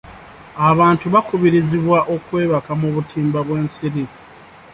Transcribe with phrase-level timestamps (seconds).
[0.69, 4.03] Abantu bakubirizibwa okwebaka mu butimba bw'ensiri.